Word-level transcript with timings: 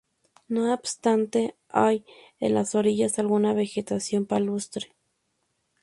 No 0.47 0.73
obstante, 0.73 1.53
hay 1.69 2.03
en 2.39 2.55
las 2.55 2.73
orillas 2.73 3.19
alguna 3.19 3.53
vegetación 3.53 4.25
palustre. 4.25 4.95